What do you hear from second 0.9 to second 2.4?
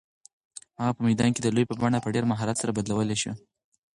په میدان کې د لوبې بڼه په ډېر